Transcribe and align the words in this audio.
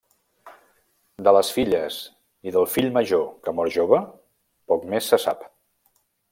De 1.27 1.33
les 1.37 1.51
filles 1.57 1.97
i 2.51 2.55
del 2.57 2.67
fill 2.77 2.89
major, 2.97 3.29
que 3.45 3.55
mor 3.59 3.71
jove, 3.79 4.03
poc 4.73 4.91
més 4.95 5.15
se 5.15 5.25
sap. 5.29 5.49